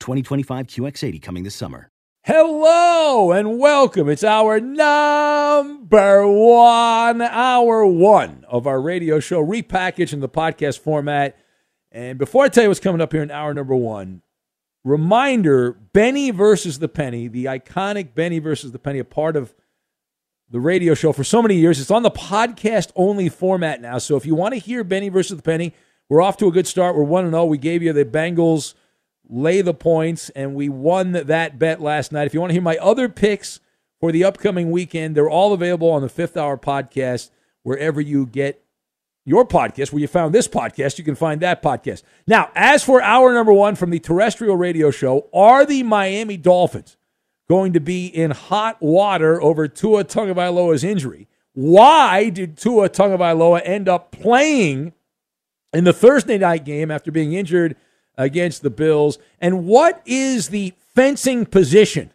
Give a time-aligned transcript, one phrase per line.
[0.00, 1.90] 2025 QX80 coming this summer.
[2.24, 4.08] Hello and welcome.
[4.08, 11.38] It's our number one, hour one of our radio show, repackaged in the podcast format.
[11.92, 14.22] And before I tell you what's coming up here in hour number one,
[14.84, 19.54] reminder Benny versus the Penny, the iconic Benny versus the Penny, a part of
[20.50, 21.80] the radio show for so many years.
[21.80, 23.98] It's on the podcast only format now.
[23.98, 25.74] So if you want to hear Benny versus the Penny,
[26.08, 26.96] we're off to a good start.
[26.96, 27.44] We're 1 0.
[27.44, 28.74] We gave you the Bengals
[29.30, 32.26] lay the points, and we won that bet last night.
[32.26, 33.60] If you want to hear my other picks
[34.00, 37.30] for the upcoming weekend, they're all available on the Fifth Hour podcast,
[37.62, 38.64] wherever you get
[39.24, 42.02] your podcast, where you found this podcast, you can find that podcast.
[42.26, 46.96] Now, as for hour number one from the terrestrial radio show, are the Miami Dolphins
[47.48, 51.28] going to be in hot water over Tua Tagovailoa's injury?
[51.52, 54.94] Why did Tua Tagovailoa end up playing
[55.72, 57.76] in the Thursday night game after being injured–
[58.16, 59.18] against the Bills.
[59.40, 62.12] And what is the fencing position?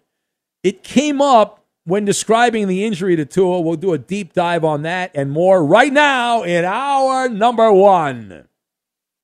[0.63, 3.61] It came up when describing the injury to Tua.
[3.61, 8.47] We'll do a deep dive on that and more right now in hour number one.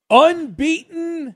[0.09, 1.35] Unbeaten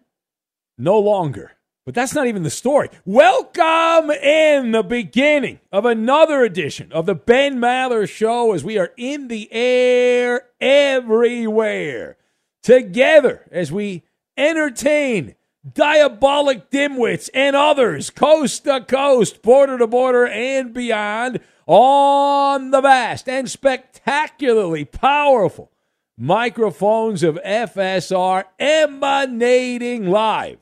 [0.78, 1.52] no longer.
[1.85, 2.90] But that's not even the story.
[3.06, 8.91] Welcome in the beginning of another edition of the Ben Maller Show as we are
[8.97, 12.17] in the air everywhere
[12.63, 14.02] together as we
[14.38, 15.35] entertain
[15.73, 23.28] diabolic dimwits and others coast to coast, border to border, and beyond on the vast
[23.28, 25.72] and spectacularly powerful
[26.17, 30.59] microphones of FSR emanating live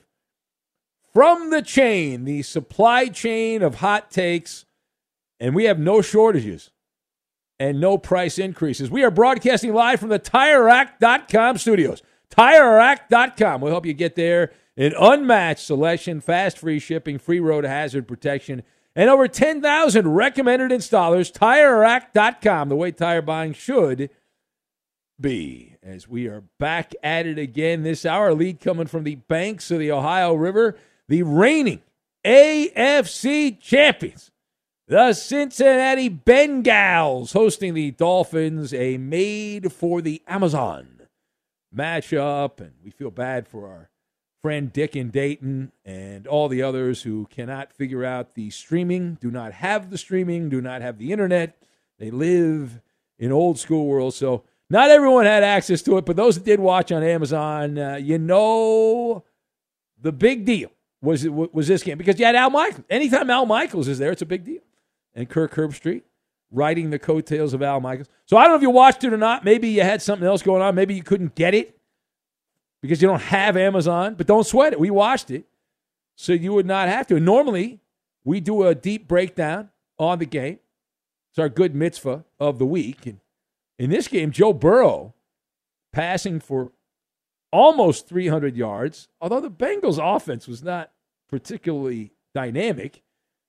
[1.13, 4.65] from the chain, the supply chain of hot takes,
[5.39, 6.71] and we have no shortages
[7.59, 8.89] and no price increases.
[8.89, 12.01] We are broadcasting live from the TireRack.com studios.
[12.33, 13.61] TireRack.com.
[13.61, 14.51] We'll help you get there.
[14.75, 18.63] An unmatched selection, fast free shipping, free road hazard protection,
[18.95, 21.31] and over 10,000 recommended installers.
[21.31, 24.09] TireRack.com, the way tire buying should
[25.19, 25.75] be.
[25.83, 29.77] As we are back at it again this hour, lead coming from the banks of
[29.77, 30.75] the Ohio River,
[31.07, 31.81] the reigning
[32.25, 34.31] AFC champions.
[34.87, 41.02] The Cincinnati Bengals hosting the Dolphins, a made for the Amazon
[41.75, 42.59] matchup.
[42.59, 43.89] And we feel bad for our
[44.41, 49.31] friend Dick in Dayton and all the others who cannot figure out the streaming, do
[49.31, 51.57] not have the streaming, do not have the internet.
[51.97, 52.81] They live
[53.17, 54.13] in old school world.
[54.13, 57.95] So not everyone had access to it, but those that did watch on Amazon, uh,
[57.95, 59.23] you know
[60.01, 60.69] the big deal
[61.01, 62.85] was was this game because you had Al Michaels.
[62.89, 64.61] Anytime Al Michaels is there, it's a big deal.
[65.13, 66.03] And Kirk Herbstreit
[66.53, 68.07] riding the coattails of Al Michaels.
[68.25, 69.43] So I don't know if you watched it or not.
[69.43, 70.75] Maybe you had something else going on.
[70.75, 71.77] Maybe you couldn't get it
[72.81, 74.79] because you don't have Amazon, but don't sweat it.
[74.79, 75.45] We watched it,
[76.15, 77.15] so you would not have to.
[77.15, 77.79] And normally,
[78.23, 80.59] we do a deep breakdown on the game.
[81.31, 83.05] It's our good mitzvah of the week.
[83.05, 83.19] And
[83.79, 85.13] in this game, Joe Burrow
[85.91, 86.71] passing for
[87.51, 90.91] almost 300 yards, although the Bengals' offense was not
[91.29, 93.01] particularly dynamic.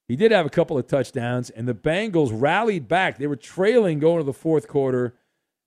[0.06, 3.18] He did have a couple of touchdowns, and the Bengals rallied back.
[3.18, 5.14] They were trailing going to the fourth quarter,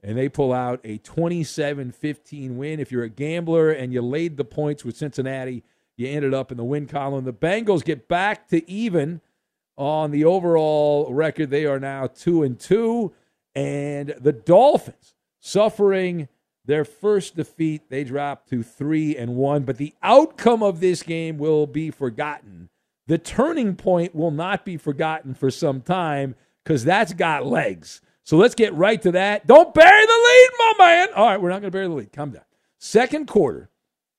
[0.04, 2.80] and they pull out a 27 15 win.
[2.80, 5.64] If you're a gambler and you laid the points with Cincinnati,
[5.96, 7.26] you ended up in the win column.
[7.26, 9.22] The Bengals get back to even
[9.76, 11.50] on the overall record.
[11.50, 13.12] They are now 2 and 2,
[13.56, 16.28] and the Dolphins suffering
[16.64, 17.90] their first defeat.
[17.90, 22.70] They drop to 3 and 1, but the outcome of this game will be forgotten
[23.08, 28.02] the turning point will not be forgotten for some time because that's got legs.
[28.24, 29.48] So let's get right to that.
[29.48, 31.08] Don't bury the lead, my man.
[31.16, 32.12] All right, we're not going to bury the lead.
[32.12, 32.44] Calm down.
[32.78, 33.70] Second quarter,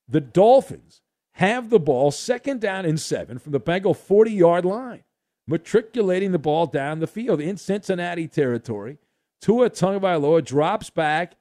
[0.08, 1.02] the Dolphins
[1.32, 5.04] have the ball second down and seven from the Bengal 40 yard line,
[5.46, 8.96] matriculating the ball down the field in Cincinnati territory.
[9.42, 11.34] Tua Tagovailoa drops back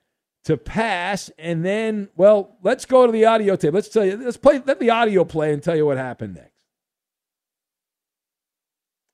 [0.43, 3.73] to pass, and then, well, let's go to the audio tape.
[3.73, 6.56] Let's tell you, let's play, let the audio play and tell you what happened next.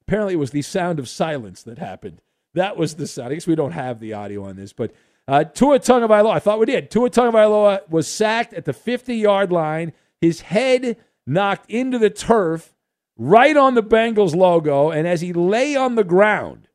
[0.07, 2.21] Apparently, it was the sound of silence that happened.
[2.53, 3.31] That was the sound.
[3.31, 4.93] I guess we don't have the audio on this, but
[5.27, 6.91] uh, Tua Tagovailoa, I thought we did.
[6.91, 9.93] Tua Tagovailoa was sacked at the 50-yard line.
[10.19, 12.75] His head knocked into the turf
[13.17, 16.67] right on the Bengals logo, and as he lay on the ground,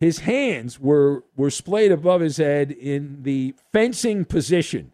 [0.00, 4.92] his hands were were splayed above his head in the fencing position.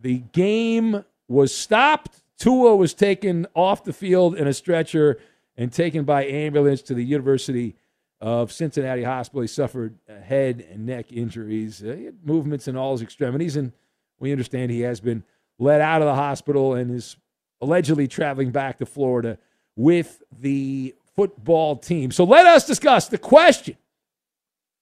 [0.00, 2.22] The game was stopped.
[2.36, 5.20] Tua was taken off the field in a stretcher
[5.60, 7.76] and taken by ambulance to the University
[8.18, 9.42] of Cincinnati Hospital.
[9.42, 11.84] He suffered head and neck injuries.
[11.84, 13.72] Uh, movements in all his extremities, and
[14.18, 15.22] we understand he has been
[15.58, 17.16] let out of the hospital and is
[17.60, 19.36] allegedly traveling back to Florida
[19.76, 22.10] with the football team.
[22.10, 23.76] So let us discuss the question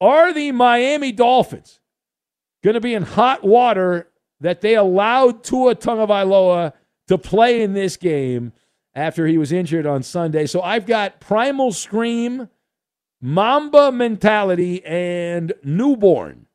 [0.01, 1.81] Are the Miami Dolphins
[2.63, 4.09] going to be in hot water
[4.41, 6.73] that they allowed Tua Tagovailoa
[7.09, 8.53] to play in this game?
[8.99, 10.45] After he was injured on Sunday.
[10.47, 12.49] So I've got Primal Scream,
[13.21, 16.47] Mamba Mentality, and Newborn.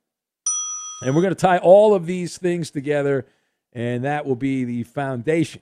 [1.01, 3.25] And we're going to tie all of these things together,
[3.71, 5.61] and that will be the foundation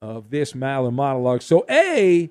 [0.00, 1.42] of this Maller monologue.
[1.42, 2.30] So, A,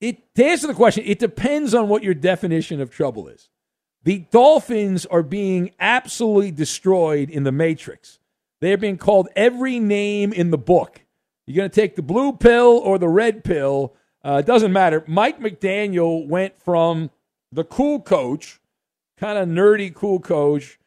[0.00, 3.50] it, to answer the question, it depends on what your definition of trouble is.
[4.04, 8.20] The Dolphins are being absolutely destroyed in the Matrix.
[8.60, 11.00] They are being called every name in the book.
[11.46, 13.94] You're going to take the blue pill or the red pill.
[14.24, 15.04] Uh, it doesn't matter.
[15.06, 17.10] Mike McDaniel went from
[17.50, 18.60] the cool coach,
[19.18, 20.78] kind of nerdy cool coach,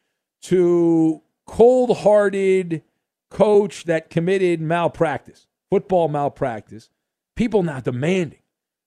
[0.42, 2.82] to cold hearted
[3.30, 6.90] coach that committed malpractice, football malpractice.
[7.34, 8.38] People now demanding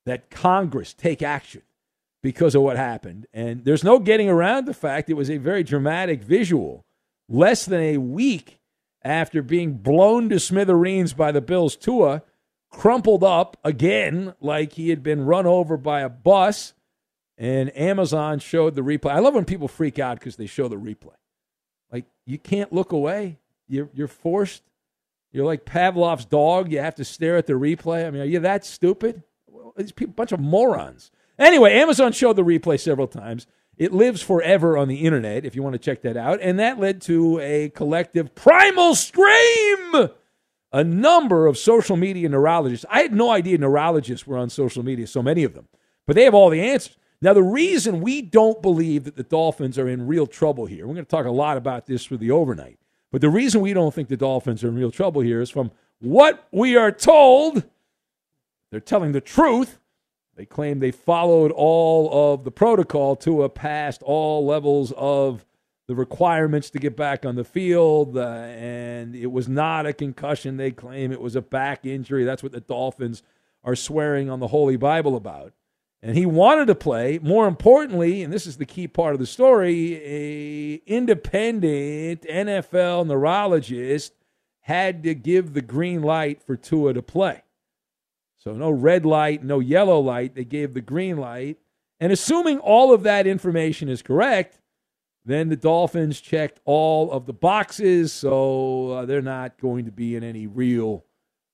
[0.06, 1.62] that Congress take action
[2.24, 3.28] because of what happened.
[3.34, 6.86] And there's no getting around the fact it was a very dramatic visual.
[7.28, 8.59] Less than a week
[9.02, 11.76] after being blown to smithereens by the Bills.
[11.76, 12.24] Tua
[12.70, 16.74] crumpled up again like he had been run over by a bus.
[17.38, 19.12] And Amazon showed the replay.
[19.12, 21.16] I love when people freak out because they show the replay.
[21.90, 23.40] Like, you can't look away.
[23.70, 24.64] You're, you're forced.
[25.32, 26.70] You're like Pavlov's dog.
[26.72, 28.06] You have to stare at the replay.
[28.06, 29.24] I mean, are you that stupid?
[29.48, 31.12] Well, these people, bunch of morons.
[31.38, 33.48] Anyway, Amazon showed the replay several times.
[33.80, 36.40] It lives forever on the internet if you want to check that out.
[36.42, 40.10] And that led to a collective primal scream.
[40.72, 42.86] A number of social media neurologists.
[42.90, 45.68] I had no idea neurologists were on social media, so many of them,
[46.06, 46.98] but they have all the answers.
[47.22, 50.94] Now, the reason we don't believe that the Dolphins are in real trouble here, we're
[50.94, 52.78] going to talk a lot about this for the overnight,
[53.12, 55.72] but the reason we don't think the Dolphins are in real trouble here is from
[56.00, 57.64] what we are told.
[58.72, 59.80] They're telling the truth
[60.40, 65.46] they claim they followed all of the protocol to a past all levels of
[65.90, 70.56] the requirements to get back on the field, uh, and it was not a concussion.
[70.56, 72.24] They claim it was a back injury.
[72.24, 73.22] That's what the Dolphins
[73.66, 75.52] are swearing on the Holy Bible about.
[76.02, 77.20] And he wanted to play.
[77.22, 84.14] More importantly, and this is the key part of the story, a independent NFL neurologist
[84.62, 87.44] had to give the green light for Tua to play.
[88.40, 90.34] So no red light, no yellow light.
[90.34, 91.58] They gave the green light.
[92.00, 94.62] And assuming all of that information is correct,
[95.26, 100.16] then the Dolphins checked all of the boxes, so uh, they're not going to be
[100.16, 101.04] in any real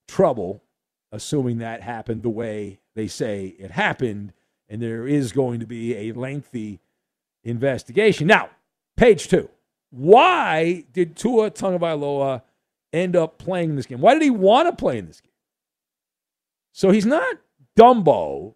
[0.07, 0.61] trouble,
[1.11, 4.33] assuming that happened the way they say it happened.
[4.69, 6.79] And there is going to be a lengthy
[7.43, 8.27] investigation.
[8.27, 8.49] Now,
[8.95, 9.49] page two.
[9.89, 12.41] Why did Tua Tagovailoa
[12.93, 14.01] end up playing this game?
[14.01, 15.24] Why did he want to play in this game?
[16.75, 17.37] So he's not
[17.79, 18.55] Dumbo.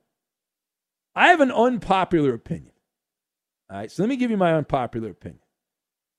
[1.15, 2.73] I have an unpopular opinion.
[3.71, 5.39] All right, so let me give you my unpopular opinion.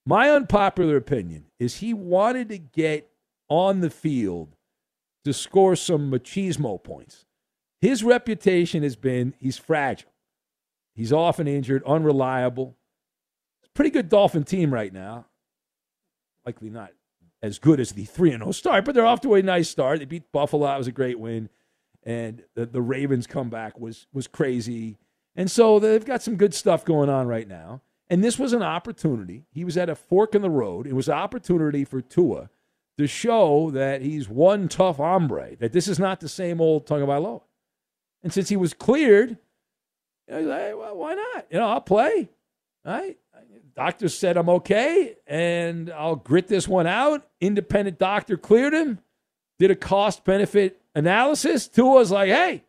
[0.03, 3.11] My unpopular opinion is he wanted to get
[3.49, 4.55] on the field
[5.25, 7.25] to score some machismo points.
[7.81, 10.11] His reputation has been he's fragile.
[10.95, 12.77] He's often injured, unreliable.
[13.75, 15.27] Pretty good Dolphin team right now.
[16.47, 16.93] Likely not
[17.43, 19.99] as good as the 3 0 start, but they're off to a nice start.
[19.99, 20.65] They beat Buffalo.
[20.65, 21.47] That was a great win.
[22.03, 24.97] And the, the Ravens comeback was was crazy.
[25.35, 27.81] And so they've got some good stuff going on right now.
[28.09, 29.45] And this was an opportunity.
[29.51, 30.85] He was at a fork in the road.
[30.85, 32.49] It was an opportunity for Tua
[32.97, 37.41] to show that he's one tough hombre, that this is not the same old Tagovailoa.
[38.21, 39.37] And since he was cleared,
[40.27, 41.45] you know, like, well, why not?
[41.49, 42.29] You know, I'll play.
[42.85, 43.17] Right?
[43.75, 47.25] Doctor said I'm okay, and I'll grit this one out.
[47.39, 48.99] Independent doctor cleared him,
[49.59, 51.67] did a cost benefit analysis.
[51.67, 52.63] Tua's like, hey,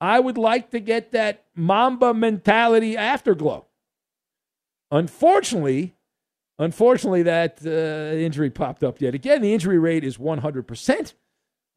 [0.00, 3.66] I would like to get that Mamba mentality afterglow.
[4.90, 5.96] Unfortunately,
[6.58, 9.42] unfortunately, that uh, injury popped up yet again.
[9.42, 11.14] The injury rate is 100%.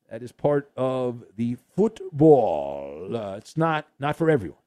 [0.09, 3.15] That is part of the football.
[3.15, 4.57] Uh, it's not not for everyone.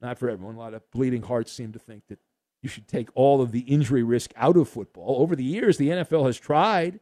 [0.00, 0.56] Not for everyone.
[0.56, 2.18] A lot of bleeding hearts seem to think that
[2.62, 5.20] you should take all of the injury risk out of football.
[5.22, 6.98] Over the years, the NFL has tried.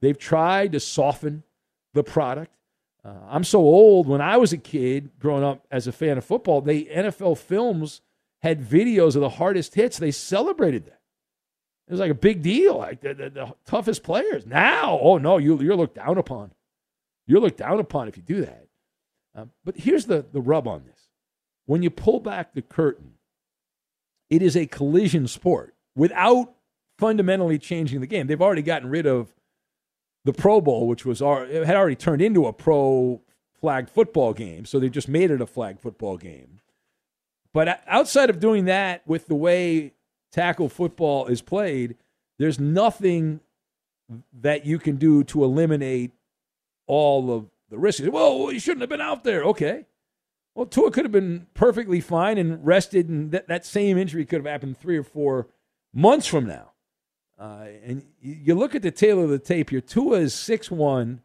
[0.00, 1.44] They've tried to soften
[1.94, 2.52] the product.
[3.06, 4.08] Uh, I'm so old.
[4.08, 8.00] When I was a kid growing up as a fan of football, the NFL films
[8.42, 9.98] had videos of the hardest hits.
[9.98, 11.00] They celebrated that.
[11.86, 14.44] It was like a big deal, like the, the, the toughest players.
[14.44, 16.50] Now, oh no, you, you're looked down upon.
[17.28, 18.66] You're looked down upon if you do that.
[19.36, 21.08] Uh, but here's the, the rub on this
[21.66, 23.14] when you pull back the curtain,
[24.30, 26.54] it is a collision sport without
[26.98, 28.26] fundamentally changing the game.
[28.26, 29.32] They've already gotten rid of
[30.26, 33.22] the Pro Bowl, which was had already turned into a pro
[33.60, 36.60] flag football game, so they just made it a flag football game.
[37.52, 39.94] But outside of doing that with the way
[40.32, 41.96] tackle football is played,
[42.38, 43.40] there's nothing
[44.32, 46.10] that you can do to eliminate
[46.88, 48.06] all of the risks.
[48.08, 49.44] Well, he shouldn't have been out there.
[49.44, 49.86] Okay.
[50.56, 54.40] Well, Tua could have been perfectly fine and rested, and that, that same injury could
[54.40, 55.46] have happened three or four
[55.94, 56.72] months from now.
[57.38, 59.80] Uh, and you look at the tale of the tape here.
[59.80, 61.20] Tua is six one.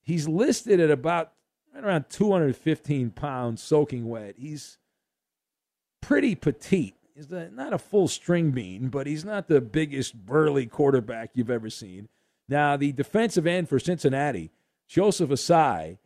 [0.00, 1.32] He's listed at about
[1.74, 4.36] right around 215 pounds, soaking wet.
[4.38, 4.78] He's
[6.00, 6.94] pretty petite.
[7.14, 11.68] He's not a full string bean, but he's not the biggest burly quarterback you've ever
[11.68, 12.08] seen.
[12.48, 14.50] Now, the defensive end for Cincinnati,
[14.86, 15.98] Joseph Ossai,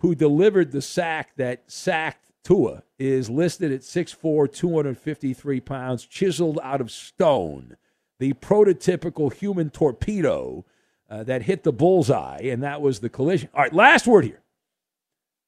[0.00, 6.80] who delivered the sack that sacked Tua, is listed at 6'4, 253 pounds, chiseled out
[6.80, 7.76] of stone
[8.24, 10.64] the prototypical human torpedo
[11.10, 13.50] uh, that hit the bullseye, and that was the collision.
[13.52, 14.40] All right, last word here.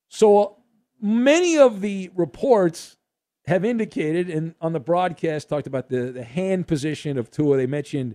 [0.08, 0.58] So
[1.00, 2.98] many of the reports
[3.46, 7.56] have indicated, and on the broadcast talked about the, the hand position of Tua.
[7.56, 8.14] They mentioned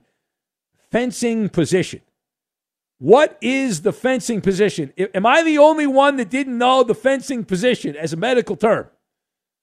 [0.91, 2.01] fencing position.
[3.00, 4.94] What is the fencing position?
[5.15, 8.89] Am I the only one that didn't know the fencing position as a medical term?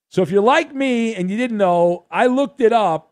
[0.08, 3.07] So if you're like me and you didn't know, I looked it up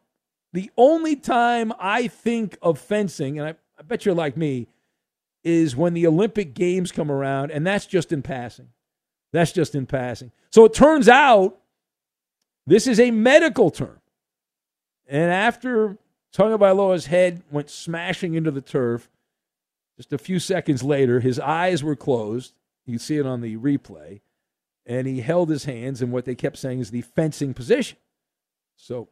[0.57, 4.69] the only time I think of fencing, and I, I bet you're like me,
[5.45, 8.69] is when the Olympic Games come around, and that's just in passing.
[9.33, 10.33] That's just in passing.
[10.51, 11.59] So it turns out
[12.67, 14.01] this is a medical term.
[15.07, 15.99] And after
[16.35, 19.09] Tagovailoa's head went smashing into the turf,
[19.97, 22.55] just a few seconds later, his eyes were closed.
[22.87, 24.21] You can see it on the replay.
[24.87, 27.99] And he held his hands in what they kept saying is the fencing position.
[28.77, 29.09] So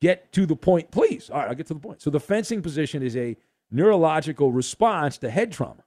[0.00, 1.30] Get to the point, please.
[1.30, 2.00] All right, I'll get to the point.
[2.00, 3.36] So the fencing position is a
[3.70, 5.84] neurological response to head trauma.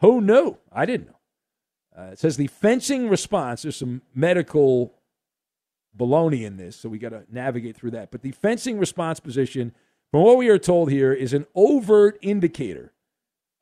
[0.00, 0.58] Who knew?
[0.72, 1.18] I didn't know.
[1.96, 4.94] Uh, it says the fencing response, there's some medical
[5.96, 8.10] baloney in this, so we got to navigate through that.
[8.10, 9.72] But the fencing response position,
[10.10, 12.92] from what we are told here, is an overt indicator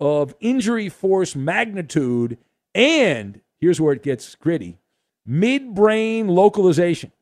[0.00, 2.38] of injury force magnitude
[2.74, 4.78] and here's where it gets gritty
[5.28, 7.12] midbrain localization.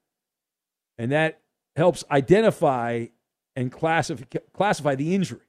[0.97, 1.40] And that
[1.77, 3.07] helps identify
[3.57, 5.41] and classify, classify the injury,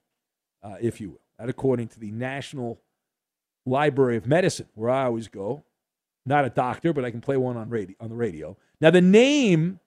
[0.64, 1.22] uh, if you will.
[1.40, 2.80] That according to the National
[3.66, 5.64] Library of Medicine, where I always go.
[6.26, 8.56] Not a doctor, but I can play one on radio on the radio.
[8.80, 9.80] Now the name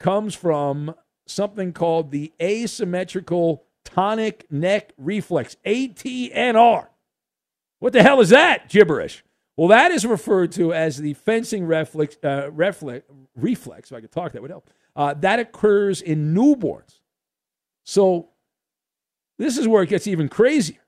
[0.00, 0.94] comes from
[1.26, 6.88] something called the asymmetrical tonic neck reflex, ATNR.
[7.78, 9.24] What the hell is that gibberish?
[9.56, 13.04] Well, that is referred to as the fencing reflex, uh, reflex,
[13.36, 14.70] reflex, if I could talk, that would help.
[15.00, 17.00] Uh, that occurs in newborns.
[17.84, 18.28] So
[19.38, 20.84] this is where it gets even crazier.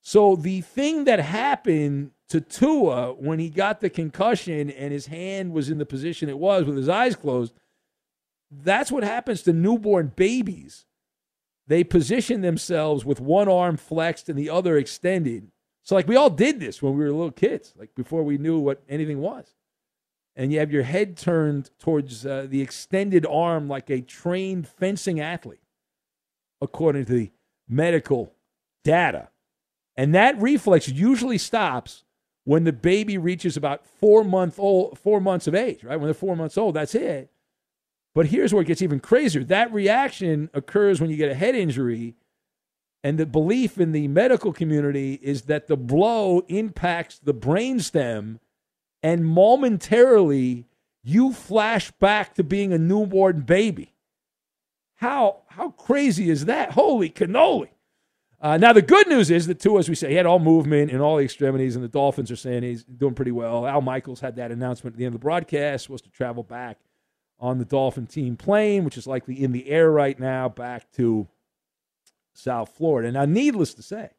[0.00, 5.52] So the thing that happened to Tua when he got the concussion and his hand
[5.52, 7.52] was in the position it was with his eyes closed,
[8.50, 10.86] that's what happens to newborn babies.
[11.66, 15.50] They position themselves with one arm flexed and the other extended.
[15.82, 18.58] So, like, we all did this when we were little kids, like before we knew
[18.58, 19.54] what anything was.
[20.36, 25.20] And you have your head turned towards uh, the extended arm like a trained fencing
[25.20, 25.62] athlete,
[26.60, 27.30] according to the
[27.68, 28.34] medical
[28.82, 29.28] data.
[29.96, 32.04] And that reflex usually stops
[32.44, 35.96] when the baby reaches about four month old, four months of age, right?
[35.96, 37.30] When they're four months old, that's it.
[38.14, 39.42] But here's where it gets even crazier.
[39.44, 42.14] That reaction occurs when you get a head injury,
[43.02, 48.38] and the belief in the medical community is that the blow impacts the brainstem,
[49.04, 50.64] and momentarily
[51.04, 53.92] you flash back to being a newborn baby.
[54.94, 56.72] How how crazy is that?
[56.72, 57.68] Holy cannoli!
[58.40, 60.90] Uh, now, the good news is that, too, as we say, he had all movement
[60.90, 63.66] in all the extremities, and the Dolphins are saying he's doing pretty well.
[63.66, 66.78] Al Michaels had that announcement at the end of the broadcast, was to travel back
[67.38, 71.26] on the Dolphin team plane, which is likely in the air right now, back to
[72.34, 73.12] South Florida.
[73.12, 74.10] Now, needless to say,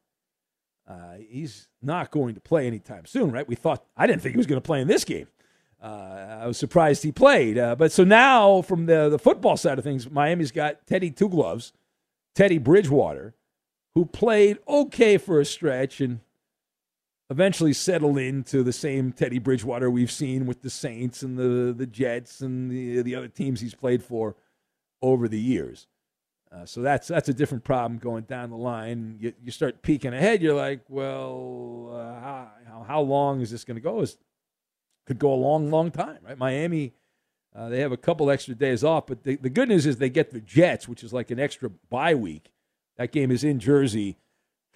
[0.88, 3.48] uh, he's not going to play anytime soon, right?
[3.48, 5.28] We thought, I didn't think he was going to play in this game.
[5.82, 7.58] Uh, I was surprised he played.
[7.58, 11.30] Uh, but so now, from the, the football side of things, Miami's got Teddy Two
[11.30, 11.74] Gloves,
[12.34, 13.36] Teddy Bridgewater
[13.96, 16.20] who played okay for a stretch and
[17.30, 21.88] eventually settled into the same Teddy Bridgewater we've seen with the Saints and the, the
[21.88, 24.36] Jets and the, the other teams he's played for
[25.02, 25.88] over the years.
[26.56, 29.18] Uh, so that's that's a different problem going down the line.
[29.20, 30.42] You, you start peeking ahead.
[30.42, 34.02] You're like, well, uh, how, how long is this going to go?
[34.02, 34.16] It
[35.06, 36.38] could go a long, long time, right?
[36.38, 36.94] Miami,
[37.54, 40.10] uh, they have a couple extra days off, but the, the good news is they
[40.10, 42.52] get the Jets, which is like an extra bye week
[42.98, 44.18] that game is in Jersey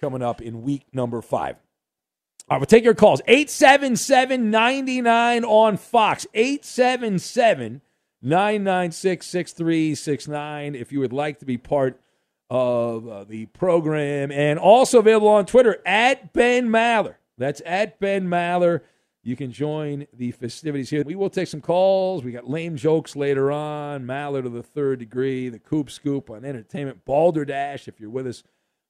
[0.00, 1.56] coming up in week number five.
[2.48, 3.20] All right, we'll take your calls.
[3.26, 6.26] 877 99 on Fox.
[6.34, 7.80] 877
[8.22, 12.00] 996 6369 if you would like to be part
[12.50, 14.30] of uh, the program.
[14.32, 17.14] And also available on Twitter at Ben Maller.
[17.38, 18.82] That's at Ben Maller.
[19.22, 21.04] You can join the festivities here.
[21.04, 22.24] We will take some calls.
[22.24, 24.04] We got lame jokes later on.
[24.04, 28.42] Maller to the third degree, the Coop Scoop on entertainment, Balderdash if you're with us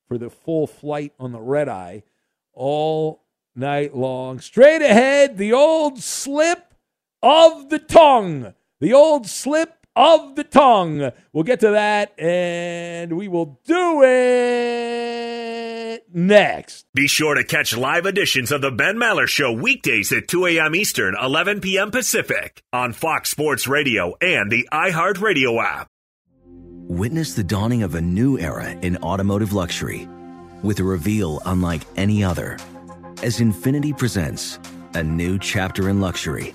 [0.06, 2.04] for the full flight on the red eye
[2.52, 3.24] all
[3.56, 4.38] night long.
[4.40, 6.74] Straight ahead, the old slip
[7.22, 8.54] of the tongue.
[8.80, 11.10] The old slip of the tongue.
[11.34, 15.20] We'll get to that and we will do it
[16.14, 16.86] next.
[16.94, 20.74] Be sure to catch live editions of the Ben Maller Show weekdays at 2 a.m.
[20.74, 21.90] Eastern, 11 p.m.
[21.90, 25.86] Pacific on Fox Sports Radio and the iHeartRadio app.
[26.88, 30.08] Witness the dawning of a new era in automotive luxury
[30.62, 32.56] with a reveal unlike any other
[33.22, 34.58] as Infiniti presents
[34.94, 36.54] a new chapter in luxury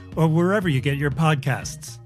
[0.15, 1.97] or wherever you get your podcasts.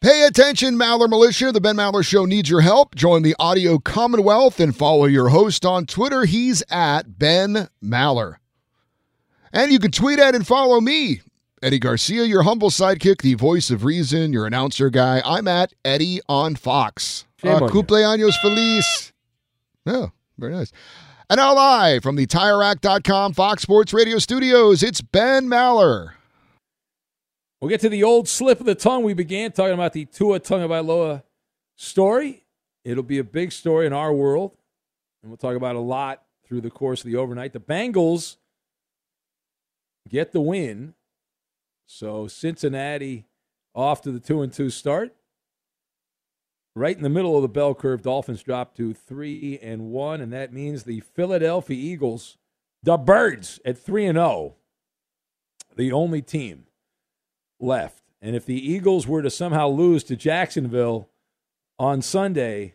[0.00, 1.52] Pay attention, Maller Militia.
[1.52, 2.96] The Ben Maller Show needs your help.
[2.96, 6.24] Join the Audio Commonwealth and follow your host on Twitter.
[6.24, 8.36] He's at Ben Maller.
[9.52, 11.20] And you can tweet at and follow me,
[11.62, 15.22] Eddie Garcia, your humble sidekick, the voice of reason, your announcer guy.
[15.24, 17.26] I'm at Eddie on Fox.
[17.36, 19.12] Shame Uh, on cumpleaños feliz.
[19.86, 20.72] Oh, very nice.
[21.32, 26.12] And now live from the TireRack.com Fox Sports Radio studios, it's Ben Maller.
[27.58, 29.02] We'll get to the old slip of the tongue.
[29.02, 31.22] We began talking about the Tua Tagovailoa
[31.74, 32.44] story.
[32.84, 34.58] It'll be a big story in our world,
[35.22, 37.54] and we'll talk about a lot through the course of the overnight.
[37.54, 38.36] The Bengals
[40.10, 40.92] get the win,
[41.86, 43.24] so Cincinnati
[43.74, 45.16] off to the two and two start.
[46.74, 50.32] Right in the middle of the bell curve, Dolphins drop to three and one, and
[50.32, 52.38] that means the Philadelphia Eagles,
[52.82, 54.54] the Birds, at three and zero,
[55.76, 56.64] the only team
[57.60, 58.02] left.
[58.22, 61.10] And if the Eagles were to somehow lose to Jacksonville
[61.78, 62.74] on Sunday,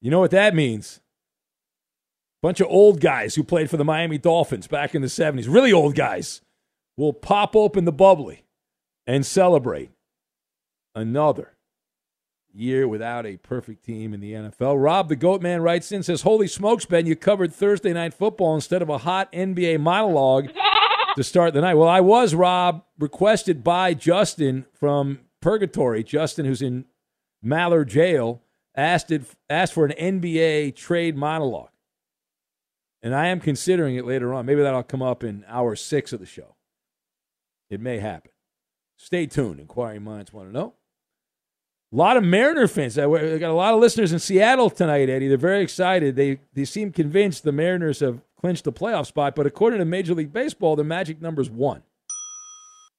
[0.00, 1.00] you know what that means?
[2.42, 5.72] Bunch of old guys who played for the Miami Dolphins back in the 70s, really
[5.72, 6.40] old guys,
[6.96, 8.44] will pop open the bubbly
[9.06, 9.90] and celebrate
[10.94, 11.57] another
[12.58, 14.82] year without a perfect team in the NFL.
[14.82, 17.06] Rob the Goat Man writes in says, "Holy smokes, Ben!
[17.06, 20.48] You covered Thursday night football instead of a hot NBA monologue
[21.16, 26.02] to start the night." Well, I was Rob requested by Justin from Purgatory.
[26.02, 26.86] Justin, who's in
[27.44, 28.42] Maller Jail,
[28.74, 31.70] asked it, asked for an NBA trade monologue,
[33.02, 34.46] and I am considering it later on.
[34.46, 36.56] Maybe that'll come up in hour six of the show.
[37.70, 38.32] It may happen.
[38.96, 39.60] Stay tuned.
[39.60, 40.74] Inquiring minds want to know.
[41.92, 42.98] A lot of Mariner fans.
[42.98, 43.06] I
[43.38, 45.28] got a lot of listeners in Seattle tonight, Eddie.
[45.28, 46.16] They're very excited.
[46.16, 50.14] They they seem convinced the Mariners have clinched the playoff spot, but according to Major
[50.14, 51.82] League Baseball, the magic number is one.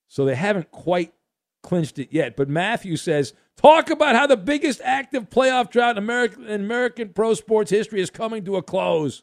[0.08, 1.14] So they haven't quite
[1.62, 2.36] clinched it yet.
[2.36, 7.10] But Matthew says, talk about how the biggest active playoff drought in American, in American
[7.10, 9.22] pro sports history is coming to a close.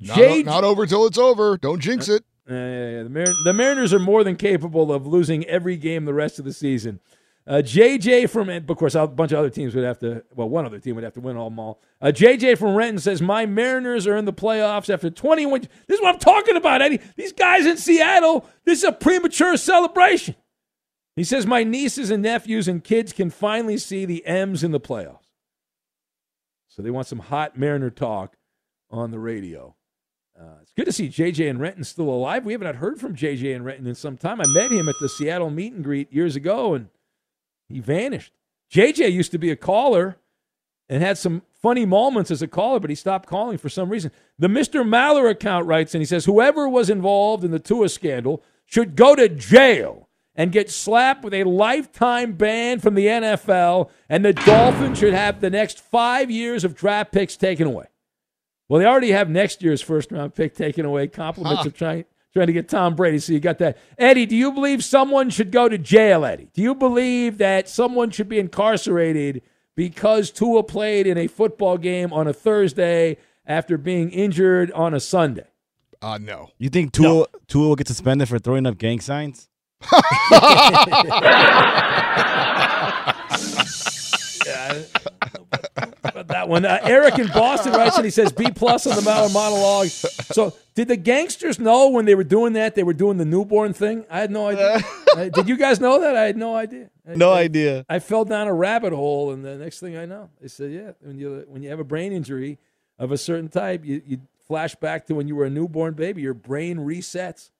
[0.00, 1.58] Not, J- not over till it's over.
[1.58, 2.24] Don't jinx it.
[2.50, 6.06] Uh, yeah, yeah, the, Mar- the Mariners are more than capable of losing every game
[6.06, 7.00] the rest of the season.
[7.48, 10.66] Uh, JJ from, of course, a bunch of other teams would have to, well, one
[10.66, 11.80] other team would have to win all them all.
[11.98, 15.62] Uh, JJ from Renton says, My Mariners are in the playoffs after 21.
[15.86, 17.00] This is what I'm talking about, Eddie.
[17.16, 20.34] These guys in Seattle, this is a premature celebration.
[21.16, 24.80] He says, My nieces and nephews and kids can finally see the M's in the
[24.80, 25.24] playoffs.
[26.68, 28.36] So they want some hot Mariner talk
[28.90, 29.74] on the radio.
[30.38, 32.44] Uh, it's good to see JJ and Renton still alive.
[32.44, 34.38] We haven't heard from JJ and Renton in some time.
[34.38, 36.88] I met him at the Seattle meet and greet years ago, and
[37.68, 38.32] he vanished.
[38.72, 40.16] JJ used to be a caller
[40.88, 44.10] and had some funny moments as a caller, but he stopped calling for some reason.
[44.38, 44.86] The Mr.
[44.86, 49.14] Maller account writes, and he says, Whoever was involved in the Tua scandal should go
[49.14, 54.98] to jail and get slapped with a lifetime ban from the NFL, and the Dolphins
[54.98, 57.86] should have the next five years of draft picks taken away.
[58.68, 61.08] Well, they already have next year's first round pick taken away.
[61.08, 61.68] Compliments huh.
[61.68, 62.04] of trying
[62.38, 63.18] trying to get Tom Brady.
[63.18, 63.76] So you got that.
[63.98, 66.48] Eddie, do you believe someone should go to jail, Eddie?
[66.54, 69.42] Do you believe that someone should be incarcerated
[69.74, 75.00] because Tua played in a football game on a Thursday after being injured on a
[75.00, 75.48] Sunday?
[76.00, 76.50] Uh, no.
[76.58, 77.26] You think Tua, no.
[77.48, 79.48] Tua will get suspended for throwing up gang signs?
[79.92, 79.98] yeah,
[86.28, 86.64] that one.
[86.64, 89.88] Uh, Eric in Boston writes and he says B plus on the Maller monologue.
[89.88, 93.72] So, did the gangsters know when they were doing that they were doing the newborn
[93.72, 94.04] thing?
[94.08, 94.80] I had no idea.
[95.16, 96.14] uh, did you guys know that?
[96.14, 96.88] I had no idea.
[97.04, 97.84] I, no I, idea.
[97.88, 100.92] I fell down a rabbit hole, and the next thing I know, they said, "Yeah,
[101.00, 102.58] when you when you have a brain injury
[102.96, 106.22] of a certain type, you, you flash back to when you were a newborn baby.
[106.22, 107.50] Your brain resets.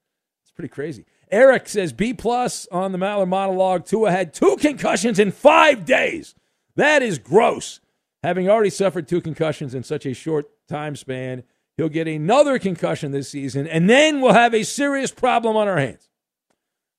[0.44, 3.84] It's pretty crazy." Eric says B plus on the Maller monologue.
[3.84, 6.36] Tua had two concussions in five days.
[6.76, 7.80] That is gross.
[8.22, 11.42] Having already suffered two concussions in such a short time span,
[11.78, 15.78] he'll get another concussion this season, and then we'll have a serious problem on our
[15.78, 16.10] hands.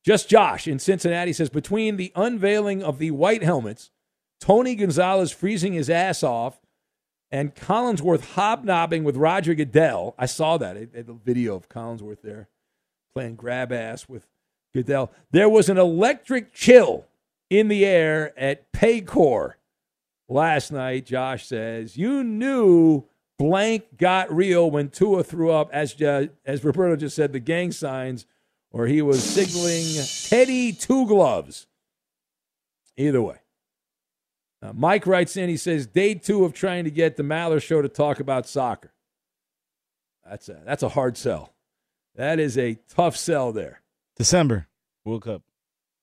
[0.04, 3.92] Just Josh in Cincinnati says between the unveiling of the white helmets,
[4.42, 6.60] Tony Gonzalez freezing his ass off,
[7.30, 10.16] and Collinsworth hobnobbing with Roger Goodell.
[10.18, 12.48] I saw that, a, a video of Collinsworth there
[13.14, 14.26] playing grab ass with
[14.74, 15.12] Goodell.
[15.30, 17.06] There was an electric chill
[17.50, 19.56] in the air at Paycor
[20.30, 23.04] last night, Josh says, you knew
[23.40, 27.72] blank got real when Tua threw up, as, uh, as Roberto just said, the gang
[27.72, 28.28] signs,
[28.70, 29.86] or he was signaling
[30.28, 31.66] Teddy Two Gloves.
[32.96, 33.38] Either way.
[34.62, 37.82] Uh, Mike writes in, he says, day two of trying to get the Maller show
[37.82, 38.92] to talk about soccer.
[40.30, 41.54] That's a, that's a hard sell.
[42.16, 43.82] That is a tough sell there.
[44.18, 44.68] December,
[45.06, 45.44] World Cup.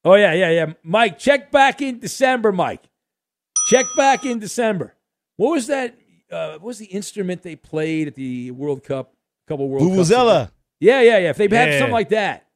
[0.06, 0.72] Oh, yeah, yeah, yeah.
[0.82, 2.82] Mike, check back in December, Mike.
[3.68, 4.94] Check back in December.
[5.36, 5.98] What was that?
[6.30, 9.12] Uh, what was the instrument they played at the World Cup?
[9.46, 10.50] Couple World Vuvuzela.
[10.80, 11.30] Yeah, yeah, yeah.
[11.30, 11.78] If they had yeah.
[11.78, 12.46] something like that,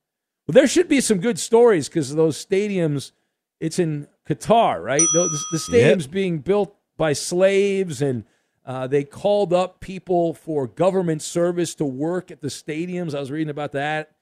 [0.46, 3.12] well, there should be some good stories because those stadiums.
[3.61, 5.02] It's in Qatar, right?
[5.12, 6.11] The, the stadiums yep.
[6.11, 8.24] being built by slaves, and
[8.64, 13.14] uh, they called up people for government service to work at the stadiums.
[13.14, 14.12] I was reading about that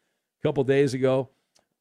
[0.41, 1.29] a couple days ago.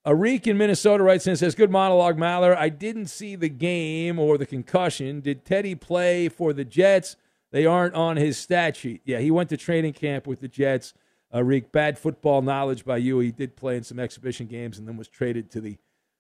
[0.06, 2.56] Arik in Minnesota writes in and says, Good monologue, Maller.
[2.56, 5.20] I didn't see the game or the concussion.
[5.20, 7.18] Did Teddy play for the Jets?
[7.52, 9.02] They aren't on his stat sheet.
[9.06, 10.94] Yeah, he went to training camp with the Jets.
[11.34, 13.20] Arik, bad football knowledge by you.
[13.20, 15.78] He did play in some exhibition games and then was traded to the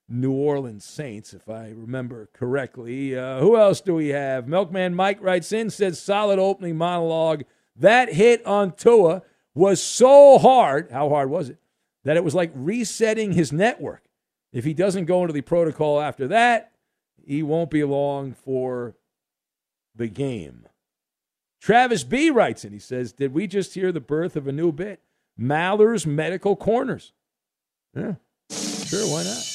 [0.09, 3.17] New Orleans Saints, if I remember correctly.
[3.17, 4.47] Uh, who else do we have?
[4.47, 7.43] Milkman Mike writes in, says, Solid opening monologue.
[7.75, 10.91] That hit on Tua was so hard.
[10.91, 11.57] How hard was it?
[12.07, 14.01] that it was like resetting his network.
[14.53, 16.71] If he doesn't go into the protocol after that,
[17.25, 18.95] he won't be long for
[19.93, 20.67] the game.
[21.59, 22.71] Travis B writes in.
[22.71, 25.01] he says, Did we just hear the birth of a new bit?
[25.37, 27.13] Maller's Medical Corners.
[27.95, 28.15] Yeah,
[28.51, 29.53] sure, why not?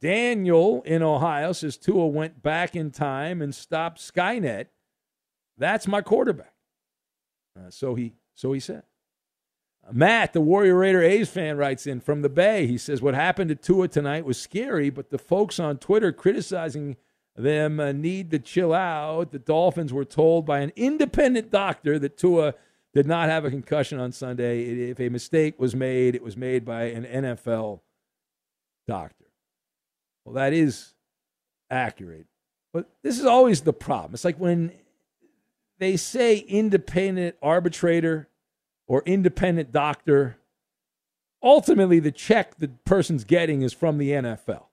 [0.00, 4.66] Daniel in Ohio says Tua went back in time and stopped Skynet.
[5.56, 6.52] That's my quarterback.
[7.58, 8.82] Uh, so he so he said.
[9.92, 12.66] Matt, the Warrior Raider A's fan, writes in from the Bay.
[12.66, 16.96] He says, What happened to Tua tonight was scary, but the folks on Twitter criticizing
[17.36, 19.32] them uh, need to chill out.
[19.32, 22.54] The Dolphins were told by an independent doctor that Tua
[22.94, 24.90] did not have a concussion on Sunday.
[24.90, 27.80] If a mistake was made, it was made by an NFL
[28.88, 29.26] doctor.
[30.24, 30.94] Well, that is
[31.70, 32.26] accurate.
[32.72, 34.14] But this is always the problem.
[34.14, 34.72] It's like when
[35.78, 38.28] they say independent arbitrator
[38.86, 40.38] or independent doctor.
[41.42, 44.64] Ultimately, the check the person's getting is from the NFL.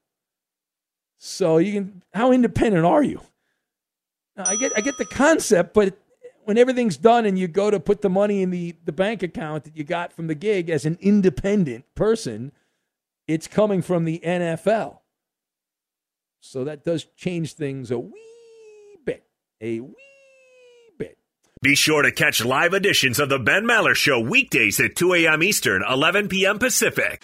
[1.25, 3.21] So you can, how independent are you?
[4.35, 5.97] Now, I get, I get the concept, but
[6.43, 9.63] when everything's done and you go to put the money in the, the bank account
[9.63, 12.51] that you got from the gig as an independent person,
[13.25, 14.99] it's coming from the NFL.
[16.41, 19.23] So that does change things a wee bit,
[19.61, 19.95] a wee
[20.99, 21.17] bit.
[21.61, 25.41] be sure to catch live editions of The Ben Maller Show weekdays at 2 a.m.
[25.41, 26.59] Eastern, 11 p.m.
[26.59, 27.23] Pacific.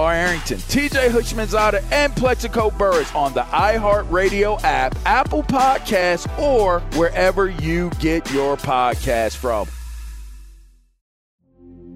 [0.07, 7.89] Arrington, TJ Houshmandzadeh, and Plaxico Burress on the iHeartRadio app, Apple Podcasts, or wherever you
[7.99, 9.67] get your podcast from.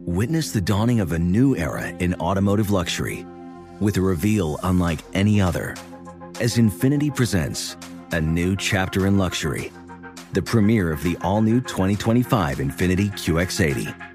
[0.07, 3.25] Witness the dawning of a new era in automotive luxury
[3.79, 5.75] with a reveal unlike any other
[6.39, 7.77] as Infiniti presents
[8.11, 9.71] a new chapter in luxury,
[10.33, 14.14] the premiere of the all new 2025 Infiniti QX80.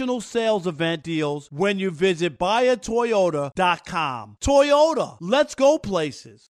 [0.21, 4.37] sales event deals when you visit buyatoyota.com.
[4.41, 6.49] Toyota, let's go places.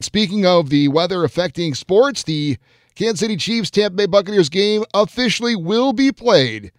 [0.00, 2.58] Speaking of the weather affecting sports, the
[2.94, 6.72] Kansas City Chiefs Tampa Bay Buccaneers game officially will be played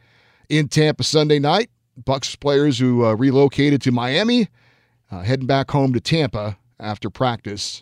[0.50, 1.70] in Tampa Sunday night.
[2.04, 4.48] Bucs players who uh, relocated to Miami
[5.12, 7.82] uh, heading back home to Tampa after practice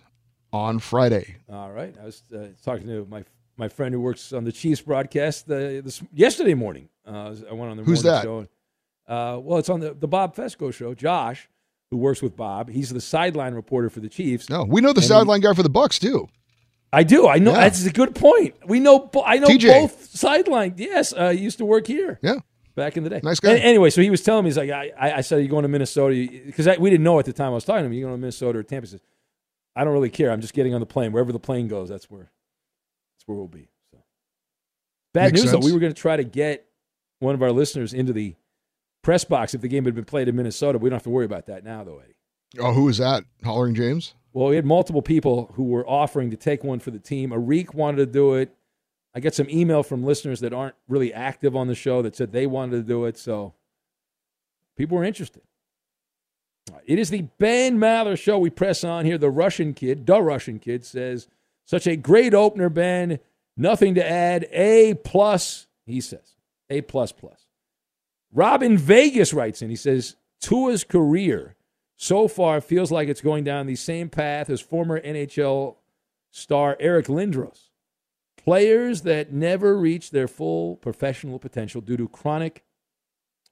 [0.53, 1.35] on Friday.
[1.49, 1.93] All right.
[2.01, 3.25] I was uh, talking to my
[3.57, 6.89] my friend who works on the Chiefs broadcast uh, this yesterday morning.
[7.05, 8.23] Uh, I went on the Who's morning that?
[8.23, 8.47] show.
[9.07, 10.93] Uh, well, it's on the, the Bob Fescoe show.
[10.93, 11.47] Josh,
[11.91, 14.49] who works with Bob, he's the sideline reporter for the Chiefs.
[14.49, 16.27] No, we know the sideline guy for the Bucs too.
[16.91, 17.27] I do.
[17.27, 17.51] I know.
[17.51, 17.61] Yeah.
[17.61, 18.55] That's a good point.
[18.65, 18.99] We know.
[18.99, 19.67] bo- I know TJ.
[19.67, 20.75] both sideline.
[20.77, 22.19] Yes, uh, he used to work here.
[22.21, 22.39] Yeah,
[22.75, 23.19] back in the day.
[23.21, 23.51] Nice guy.
[23.51, 25.49] And anyway, so he was telling me, he's like, I, I I said, "Are you
[25.49, 26.15] going to Minnesota?"
[26.45, 27.93] Because we didn't know at the time I was talking to him.
[27.93, 28.87] You going to Minnesota or Tampa?
[28.87, 29.01] He says,
[29.75, 30.31] "I don't really care.
[30.31, 31.11] I'm just getting on the plane.
[31.11, 32.31] Wherever the plane goes, that's where
[33.17, 33.97] that's where we'll be." So
[35.13, 35.59] bad Makes news though.
[35.59, 36.65] We were going to try to get
[37.19, 38.35] one of our listeners into the
[39.05, 40.79] press box if the game had been played in Minnesota.
[40.79, 42.15] We don't have to worry about that now, though, Eddie.
[42.59, 43.23] Oh, who is that?
[43.43, 44.15] Hollering James?
[44.33, 47.29] Well, we had multiple people who were offering to take one for the team.
[47.29, 48.53] Arik wanted to do it.
[49.13, 52.31] I got some email from listeners that aren't really active on the show that said
[52.31, 53.17] they wanted to do it.
[53.17, 53.53] So
[54.75, 55.43] people were interested.
[56.85, 58.39] It is the Ben Maller show.
[58.39, 59.19] We press on here.
[59.19, 61.27] The Russian kid, the Russian kid, says,
[61.63, 63.19] "Such a great opener, Ben.
[63.55, 64.47] Nothing to add.
[64.51, 66.35] A plus." He says,
[66.71, 67.44] "A plus plus."
[68.35, 69.69] Robin Vegas writes in.
[69.69, 71.55] He says, "Tua's career
[71.95, 75.77] so far feels like it's going down the same path as former NHL
[76.31, 77.69] star Eric Lindros.
[78.37, 82.63] Players that never reach their full professional potential due to chronic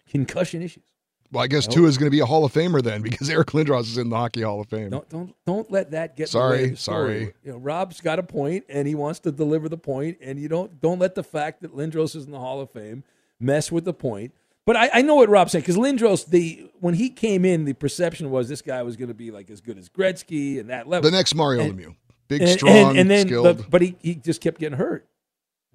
[0.10, 0.84] concussion issues."
[1.32, 1.76] Well, I guess Nope.
[1.78, 4.10] Tua is going to be a Hall of Famer then because Eric Lindros is in
[4.10, 4.90] the Hockey Hall of Fame.
[4.92, 7.20] Don't don't don't let that get Sorry, in the way of the story.
[7.24, 7.34] sorry.
[7.44, 10.48] You know, Rob's got a point, and he wants to deliver the point, and you
[10.48, 13.04] don't don't let the fact that Lindros is in the Hall of Fame
[13.40, 14.32] mess with the point.
[14.66, 17.74] But I, I know what Rob's saying because Lindros, the when he came in, the
[17.74, 20.88] perception was this guy was going to be like as good as Gretzky and that
[20.88, 21.09] level.
[21.09, 21.95] The next Mario And- Lemieux.
[22.30, 23.57] Big, and- strong, and, and then, skilled.
[23.57, 25.05] But, but he, he just kept getting hurt.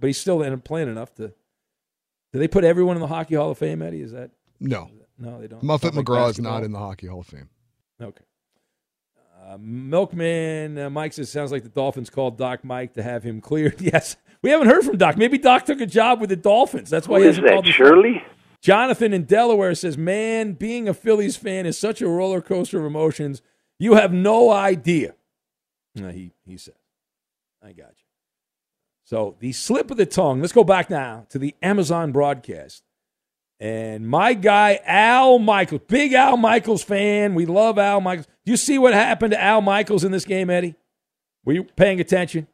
[0.00, 1.32] But he still ended up playing enough to.
[2.32, 4.00] Do they put everyone in the Hockey Hall of Fame, Eddie?
[4.00, 4.30] Is that
[4.60, 4.90] no.
[5.18, 5.40] no?
[5.40, 5.62] They don't.
[5.62, 7.48] Muffet Not like McGraw is not in the Hockey Hall of Fame.
[8.00, 8.24] Okay.
[9.46, 13.40] Uh, Milkman uh, Mike says sounds like the Dolphins called Doc Mike to have him
[13.40, 13.80] cleared.
[13.80, 15.16] Yes, we haven't heard from Doc.
[15.16, 16.90] Maybe Doc took a job with the Dolphins.
[16.90, 18.20] That's why Who he is hasn't that, called the show.
[18.60, 22.84] Jonathan in Delaware says, "Man, being a Phillies fan is such a roller coaster of
[22.86, 23.42] emotions.
[23.78, 25.14] You have no idea."
[25.94, 26.74] No, he he said,
[27.62, 28.04] "I got you."
[29.04, 30.40] So the slip of the tongue.
[30.40, 32.82] Let's go back now to the Amazon broadcast.
[33.60, 37.34] And my guy Al Michaels, big Al Michaels fan.
[37.34, 38.26] We love Al Michaels.
[38.44, 40.74] Do you see what happened to Al Michaels in this game, Eddie?
[41.44, 42.46] Were you paying attention?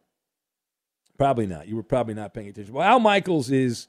[1.19, 1.69] Probably not.
[1.69, 2.75] You were probably not paying attention.
[2.75, 3.89] Well, Al Michaels is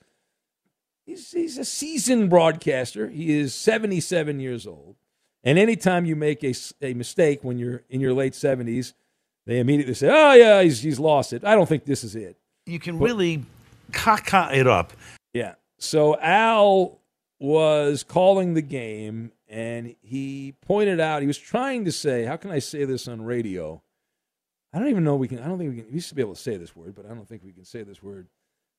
[1.06, 3.10] he's, he's a seasoned broadcaster.
[3.10, 4.96] He is 77 years old.
[5.44, 8.94] And anytime you make a, a mistake when you're in your late 70s,
[9.46, 11.44] they immediately say, oh, yeah, he's, he's lost it.
[11.44, 12.38] I don't think this is it.
[12.66, 13.46] You can really
[13.92, 14.94] caca it up.
[15.34, 15.54] Yeah.
[15.78, 17.00] So Al
[17.40, 22.50] was calling the game and he pointed out, he was trying to say, how can
[22.50, 23.84] I say this on radio?
[24.74, 26.22] I don't even know we can, I don't think we can, we used to be
[26.22, 28.28] able to say this word, but I don't think we can say this word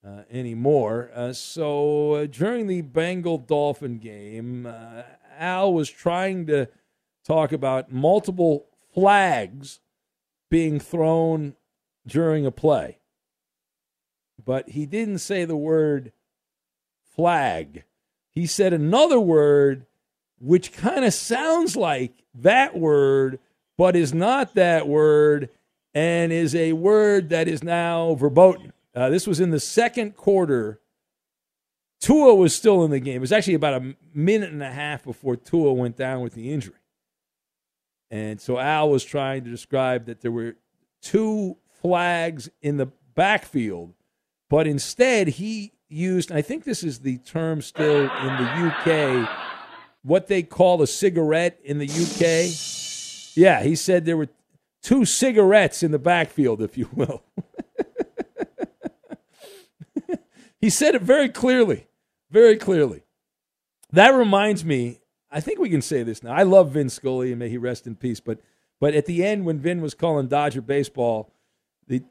[0.06, 1.10] uh, anymore.
[1.14, 5.02] Uh, so uh, during the Bengal Dolphin game, uh,
[5.38, 6.68] Al was trying to
[7.24, 9.80] talk about multiple flags
[10.50, 11.54] being thrown
[12.06, 12.98] during a play
[14.46, 16.12] but he didn't say the word
[17.14, 17.84] flag.
[18.30, 19.86] He said another word
[20.38, 23.38] which kind of sounds like that word,
[23.78, 25.48] but is not that word
[25.94, 28.72] and is a word that is now verboten.
[28.96, 30.80] Uh, this was in the second quarter.
[32.00, 33.16] Tua was still in the game.
[33.16, 36.50] It was actually about a minute and a half before Tua went down with the
[36.50, 36.74] injury.
[38.10, 40.56] And so Al was trying to describe that there were
[41.02, 43.92] two flags in the backfield,
[44.48, 49.28] but instead he used, I think this is the term still in the UK,
[50.02, 53.36] what they call a cigarette in the UK.
[53.36, 54.28] Yeah, he said there were
[54.82, 57.22] two cigarettes in the backfield, if you will.
[60.66, 61.86] he said it very clearly,
[62.28, 63.04] very clearly.
[63.92, 64.98] That reminds me,
[65.30, 66.32] I think we can say this now.
[66.32, 68.18] I love Vin Scully, and may he rest in peace.
[68.18, 68.40] But
[68.80, 71.32] but at the end, when Vin was calling Dodger baseball,
[71.86, 72.02] the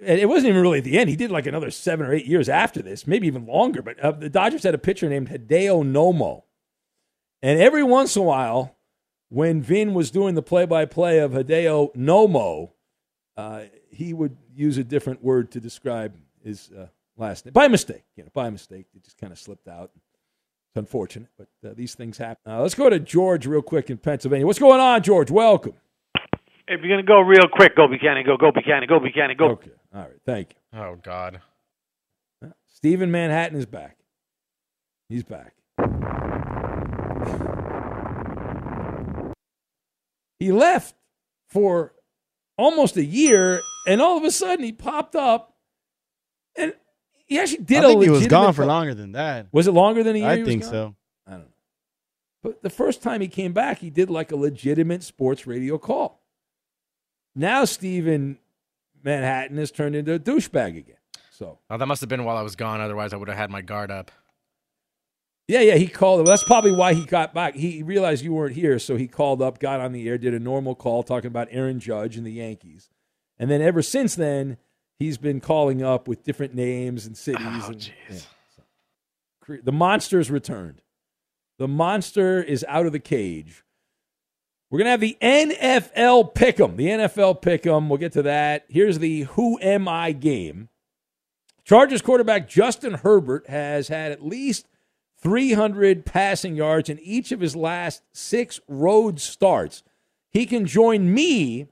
[0.00, 1.10] it wasn't even really at the end.
[1.10, 3.82] He did like another seven or eight years after this, maybe even longer.
[3.82, 6.44] But uh, the Dodgers had a pitcher named Hideo Nomo,
[7.42, 8.78] and every once in a while,
[9.28, 12.70] when Vin was doing the play-by-play of Hideo Nomo,
[13.36, 16.86] uh, he would use a different word to describe his uh,
[17.20, 18.04] last name by mistake.
[18.16, 19.90] You know, by mistake, it just kind of slipped out.
[19.94, 22.52] It's unfortunate, but uh, these things happen.
[22.52, 24.46] Uh, let's go to George real quick in Pennsylvania.
[24.46, 25.30] What's going on, George?
[25.30, 25.74] Welcome.
[26.68, 29.50] If you're going to go real quick, go Buchanan, go, go Buchanan, go Buchanan, go.
[29.50, 29.72] Okay.
[29.92, 30.20] All right.
[30.24, 30.80] Thank you.
[30.80, 31.40] Oh God.
[32.72, 33.96] Stephen Manhattan is back.
[35.08, 35.54] He's back.
[40.38, 40.94] He left
[41.48, 41.92] for
[42.56, 45.49] almost a year, and all of a sudden he popped up, and
[47.30, 47.78] he actually did.
[47.78, 49.46] I think a he was gone for longer than that.
[49.52, 50.28] Was it longer than a year?
[50.28, 50.70] I he was think gone?
[50.70, 50.94] so.
[51.26, 51.46] I don't know.
[52.42, 56.20] But the first time he came back, he did like a legitimate sports radio call.
[57.34, 58.38] Now Steven
[59.02, 60.96] Manhattan has turned into a douchebag again.
[61.30, 62.80] So Oh, that must have been while I was gone.
[62.80, 64.10] Otherwise, I would have had my guard up.
[65.48, 66.18] yeah, yeah, he called.
[66.18, 67.54] Well, That's probably why he got back.
[67.54, 70.38] He realized you weren't here, so he called up, got on the air, did a
[70.40, 72.90] normal call talking about Aaron Judge and the Yankees,
[73.38, 74.58] and then ever since then,
[75.00, 77.42] he's been calling up with different names and cities.
[77.44, 79.56] Oh, and, yeah, so.
[79.64, 80.82] The monster's returned.
[81.58, 83.64] The monster is out of the cage.
[84.70, 86.76] We're gonna have the NFL pick'em.
[86.76, 87.88] The NFL pick'em.
[87.88, 88.66] We'll get to that.
[88.68, 90.68] Here's the Who Am I game.
[91.64, 94.68] Chargers quarterback Justin Herbert has had at least
[95.18, 99.82] 300 passing yards in each of his last six road starts.
[100.30, 101.66] He can join me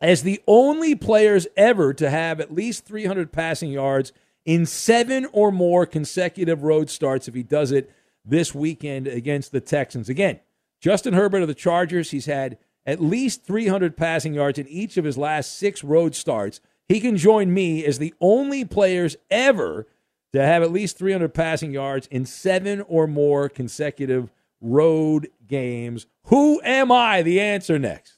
[0.00, 4.12] as the only players ever to have at least 300 passing yards
[4.44, 7.92] in seven or more consecutive road starts if he does it
[8.24, 10.08] this weekend against the Texans.
[10.08, 10.40] Again,
[10.80, 15.04] Justin Herbert of the Chargers, he's had at least 300 passing yards in each of
[15.04, 16.60] his last six road starts.
[16.86, 19.86] He can join me as the only players ever
[20.32, 24.30] to have at least 300 passing yards in seven or more consecutive
[24.60, 26.06] road games.
[26.24, 27.22] Who am I?
[27.22, 28.17] The answer next.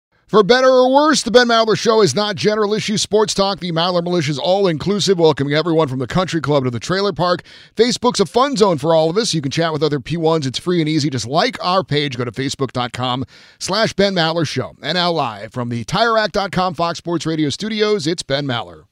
[0.31, 3.59] For better or worse, the Ben Maller Show is not general issue sports talk.
[3.59, 7.11] The Maller Militia is all inclusive, welcoming everyone from the country club to the trailer
[7.11, 7.41] park.
[7.75, 9.33] Facebook's a fun zone for all of us.
[9.33, 10.47] You can chat with other P1s.
[10.47, 11.09] It's free and easy.
[11.09, 12.17] Just like our page.
[12.17, 13.25] Go to facebook.com
[13.59, 14.73] slash Ben Maller Show.
[14.81, 18.85] And now live from the TireRack.com Fox Sports Radio studios, it's Ben Maller.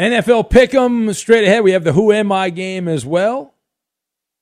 [0.00, 1.62] NFL Pick'em straight ahead.
[1.62, 3.53] We have the Who Am I game as well.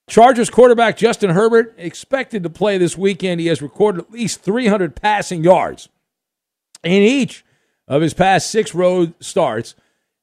[0.09, 3.41] Chargers quarterback Justin Herbert expected to play this weekend.
[3.41, 5.89] He has recorded at least 300 passing yards
[6.83, 7.45] in each
[7.87, 9.75] of his past six road starts.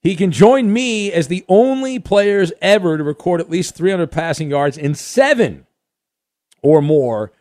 [0.01, 4.49] He can join me as the only players ever to record at least 300 passing
[4.49, 5.65] yards in seven
[6.61, 7.32] or more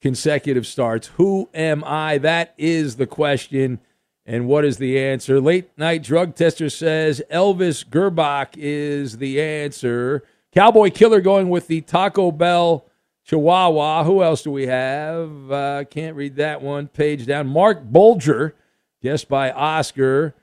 [0.00, 1.08] consecutive starts.
[1.08, 2.18] Who am I?
[2.18, 3.80] That is the question.
[4.26, 5.40] And what is the answer?
[5.40, 10.24] Late night drug tester says Elvis Grbac is the answer.
[10.52, 12.84] Cowboy Killer going with the Taco Bell
[13.24, 14.02] Chihuahua.
[14.02, 15.52] Who else do we have?
[15.52, 16.88] Uh, can't read that one.
[16.88, 17.46] Page down.
[17.46, 18.56] Marc Bulger,
[19.00, 20.34] guessed by Oscar.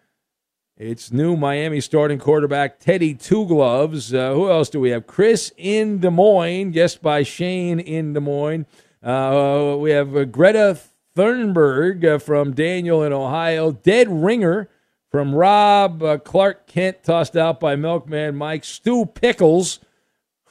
[0.78, 4.14] It's new Miami starting quarterback Teddy Two Gloves.
[4.14, 5.08] Uh, who else do we have?
[5.08, 8.66] Chris in Des Moines, guessed by Shane in Des Moines.
[9.04, 10.80] Uh, we have uh, Greta
[11.18, 13.72] Thunberg uh, from Daniel in Ohio.
[13.72, 14.70] Dead Ringer
[15.10, 18.64] from Rob uh, Clark Kent, tossed out by Milkman Mike.
[18.64, 19.80] Stu Pickles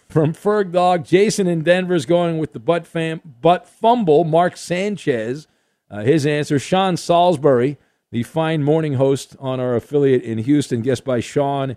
[0.09, 1.05] from Ferg Dog.
[1.05, 4.25] Jason in Denver's going with the butt, fam- butt fumble.
[4.25, 5.47] Mark Sanchez,
[5.91, 6.59] uh, his answer.
[6.59, 7.77] Sean Salisbury,
[8.11, 11.77] the fine morning host on our affiliate in Houston, guessed by Sean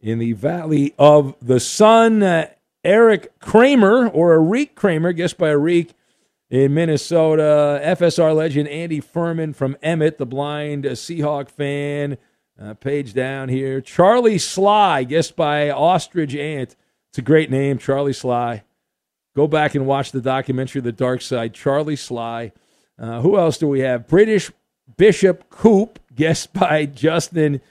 [0.00, 2.22] in the Valley of the Sun.
[2.22, 2.48] Uh,
[2.84, 5.90] Erik Kramer, or Arik Kramer, guessed by Arik
[6.48, 7.80] in Minnesota.
[7.82, 12.16] FSR legend Andy Furman from Emmett, the blind Seahawk fan.
[12.58, 13.82] Uh, page down here.
[13.82, 16.74] Charlie Sly, guessed by Ostrich Ant.
[17.16, 18.62] It's a great name, Charlie Sly.
[19.34, 21.54] Go back and watch the documentary, The Dark Side.
[21.54, 22.52] Charlie Sly.
[22.98, 24.06] Uh, who else do we have?
[24.06, 24.52] British
[24.98, 27.62] Bishop Coop, guessed by Justin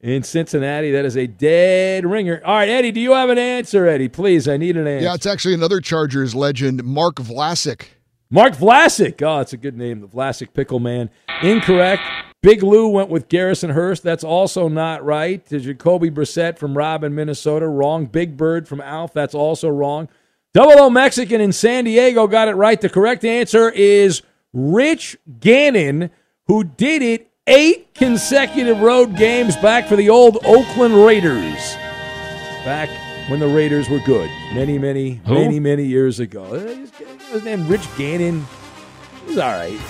[0.00, 0.92] in Cincinnati.
[0.92, 2.40] That is a dead ringer.
[2.44, 4.08] All right, Eddie, do you have an answer, Eddie?
[4.08, 5.06] Please, I need an answer.
[5.06, 7.86] Yeah, it's actually another Chargers legend, Mark Vlasic.
[8.32, 9.20] Mark Vlasic.
[9.20, 11.10] Oh, that's a good name, the Vlasic Pickle Man.
[11.42, 12.02] Incorrect.
[12.40, 14.02] Big Lou went with Garrison Hearst.
[14.02, 15.46] That's also not right.
[15.46, 17.68] Jacoby Brissett from Robin, Minnesota.
[17.68, 18.06] Wrong.
[18.06, 19.12] Big Bird from Alf.
[19.12, 20.08] That's also wrong.
[20.54, 22.80] Double O Mexican in San Diego got it right.
[22.80, 24.22] The correct answer is
[24.54, 26.10] Rich Gannon,
[26.46, 31.74] who did it eight consecutive road games back for the old Oakland Raiders.
[32.64, 32.88] Back
[33.28, 34.28] when the Raiders were good.
[34.54, 35.34] Many, many, Who?
[35.34, 36.44] many, many years ago.
[36.44, 36.86] Uh,
[37.32, 38.46] His name Rich Gannon.
[39.22, 39.80] He was all right.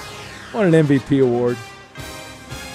[0.55, 1.57] Won an MVP award.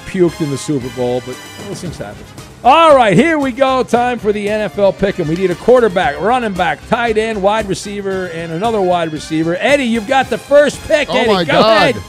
[0.08, 1.38] Puked in the Super Bowl, but
[1.68, 2.24] those things happen.
[2.64, 3.84] All right, here we go.
[3.84, 5.28] Time for the NFL pick'em.
[5.28, 9.56] We need a quarterback, running back, tight end, wide receiver, and another wide receiver.
[9.60, 11.08] Eddie, you've got the first pick.
[11.10, 11.96] Oh Eddie, my go God.
[11.96, 12.04] ahead.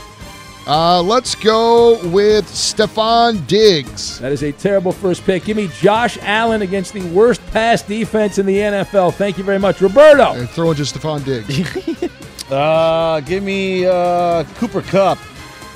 [0.69, 4.19] Uh, let's go with Stefan Diggs.
[4.19, 5.45] That is a terrible first pick.
[5.45, 9.15] Give me Josh Allen against the worst pass defense in the NFL.
[9.15, 10.35] Thank you very much, Roberto.
[10.35, 12.11] And throwing just Stefan Diggs.
[12.51, 15.19] Uh, give me uh, Cooper Kupp.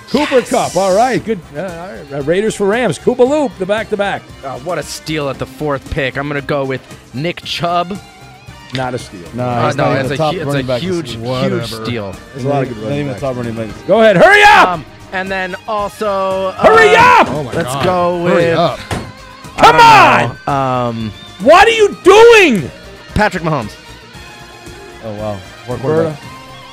[0.09, 0.74] Cooper Kupp.
[0.74, 1.38] All right, good.
[1.55, 2.26] Uh, all right.
[2.26, 2.99] Raiders for Rams.
[2.99, 4.22] Koopa Loop, the back to back.
[4.43, 6.16] Uh, what a steal at the fourth pick.
[6.16, 7.99] I'm going to go with Nick Chubb.
[8.75, 9.20] Not a steal.
[9.35, 10.81] No, Uh, no, it's a top hu- it's a back.
[10.81, 12.14] huge, huge steal.
[12.33, 13.20] There's a lot of good Not running backs.
[13.20, 13.73] top running backs.
[13.87, 14.68] Go ahead, hurry up!
[14.68, 17.29] Um, and then also, uh, Hurry up!
[17.29, 17.85] Oh my Let's God.
[17.85, 18.79] go Hurry with- up.
[19.59, 20.49] Come on!
[20.49, 21.12] Um,
[21.43, 22.70] What are you doing?
[23.14, 23.75] Patrick Mahomes.
[25.05, 25.37] Oh wow.
[25.66, 26.18] Four quarterback.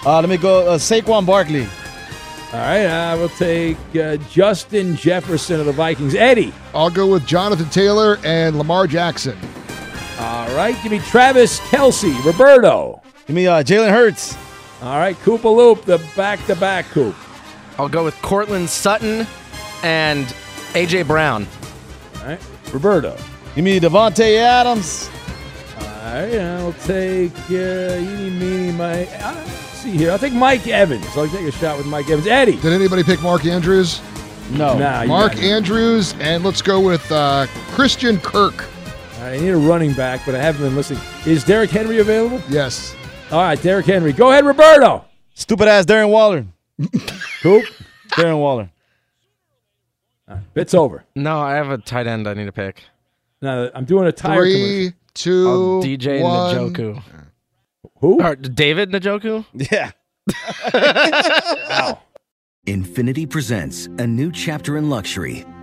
[0.06, 0.70] Uh, let me go.
[0.70, 1.68] Uh, Saquon Barkley.
[2.54, 6.16] All right, I will take uh, Justin Jefferson of the Vikings.
[6.16, 6.54] Eddie.
[6.74, 9.38] I'll go with Jonathan Taylor and Lamar Jackson.
[10.20, 12.24] All right, give me Travis Kelce.
[12.26, 13.02] Roberto.
[13.26, 14.36] Give me uh, Jalen Hurts.
[14.82, 17.16] All right, Koopa Loop, the back-to-back Coop.
[17.78, 19.26] I'll go with Courtland Sutton
[19.84, 20.26] and
[20.74, 21.48] AJ Brown.
[22.20, 22.42] All right,
[22.74, 23.16] Roberto.
[23.56, 25.10] Give me Davante Adams.
[25.80, 29.06] All right, I'll take uh, eeny, meeny, my.
[29.06, 30.12] Uh, see here.
[30.12, 31.06] I'll take Mike Evans.
[31.16, 32.28] I'll take a shot with Mike Evans.
[32.28, 32.58] Eddie.
[32.58, 34.02] Did anybody pick Mark Andrews?
[34.52, 34.78] No.
[34.78, 35.38] Nah, Mark.
[35.38, 38.66] Andrews, and let's go with uh, Christian Kirk.
[39.20, 41.02] All right, I need a running back, but I haven't been listening.
[41.26, 42.42] Is Derrick Henry available?
[42.50, 42.96] Yes.
[43.32, 44.14] All right, Derrick Henry.
[44.14, 45.04] Go ahead, Roberto.
[45.34, 46.46] Stupid ass Darren Waller.
[47.44, 47.62] Who?
[48.12, 48.70] Darren Waller.
[50.56, 51.04] It's over.
[51.16, 52.84] No, I have a tight end I need to pick.
[53.42, 54.60] No, I'm doing a tire commercial.
[54.60, 56.56] Three, two, Oh, DJ one.
[56.74, 57.02] Njoku.
[58.00, 58.22] Who?
[58.24, 59.46] Or David Njoku?
[59.72, 59.92] Yeah.
[61.70, 62.00] Wow.
[62.68, 65.46] Infiniti presents a new chapter in luxury,